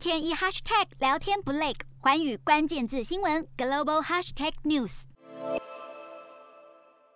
[0.00, 5.02] 天一 hashtag 聊天不累，环宇关键字新闻 global hashtag news。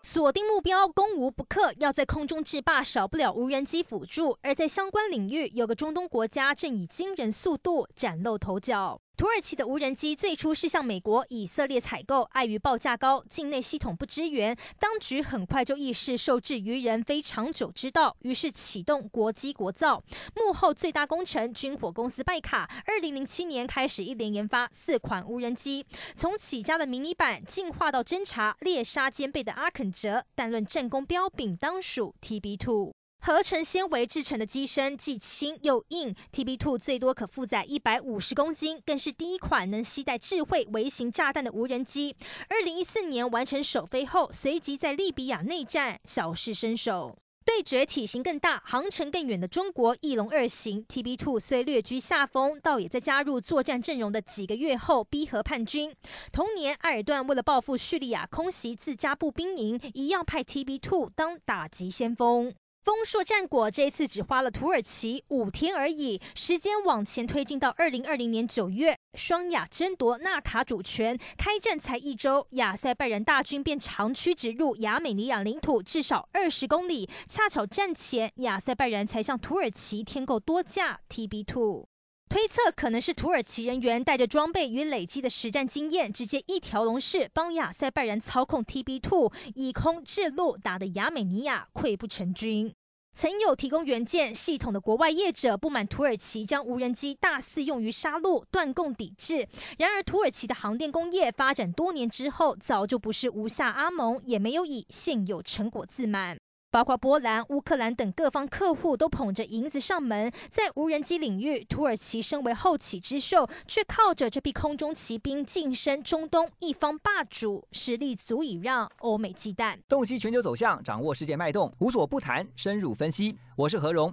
[0.02, 1.72] 锁定目标，攻无不克。
[1.78, 4.36] 要在空中制霸，少不了无人机辅助。
[4.42, 9.00] 而在相关领域，有个中东国家正以惊人速度崭露头角。
[9.16, 20.02] 土耳其的无人机最初是向美国、以色列采购，碍于报价高、境内系统不支援，当局很快就意识受制于人非长久之道，于是启动国机国造。
[20.34, 25.86] 幕后最大功臣军火公司拜卡，二零零七年开始一连研发四款无人机，
[26.16, 32.92] 从起家的迷你版进化到侦察、猎杀兼备的阿肯哲，但论战功彪炳，当属 TB Two。
[33.26, 42.14] 合成纤维制成的机身既轻又硬，TB2 最多可负载一百五十公斤，更是第一款能携带智慧微型炸弹的无人机。
[42.50, 47.16] 二零一四年完成首飞后，随即在利比亚内战小试身手，
[47.46, 50.84] 对决体型更大、航程更远的中国翼龙二型。
[50.84, 55.90] TB2 虽略居下风，倒也在加入作战阵容的几个月后逼和叛军。
[56.30, 62.52] 同年，埃尔段为了报复叙利亚空袭自家步兵营，一样派 TB2 当打击先锋。
[62.84, 81.93] 丰硕战果这一次只花了土耳其五天而已，时间往前推进到二零二零年九月，双亚争夺纳卡主权，开战才一周，亚塞拜然大军便长驱直入亚美尼亚领土至少二十公里，恰巧战前亚塞拜然才向土耳其添购多架 TB Two。
[82.34, 92.74] 推测可能是土耳其人员带着装备与累积的实战经验，直接一条龙式帮亚塞拜然操控 TB2，以空制陆，打得亚美尼亚溃不成军。
[93.16, 99.46] 曾有提供元件系统的国外业者不满土耳其将无人机大肆用于杀戮，断供抵制。
[99.78, 106.36] 然而，土耳其的航电工业发展多年之后，早就不是吴下阿蒙，也没有以现有成果自满。
[106.74, 119.78] 包括波兰、乌克兰等各方客户都捧着银子上门，在无人机领域，土耳其身为后起之秀，却靠着这批空中骑兵晋升中东一方霸主，实力足以让欧美忌惮。
[119.88, 123.38] 洞悉全球走向，掌握世界脉动，无所不谈，深入分析。
[123.54, 124.12] 我是何荣。